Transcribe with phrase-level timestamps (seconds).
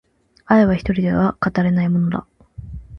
[0.47, 2.25] 愛は一人では語れないものだ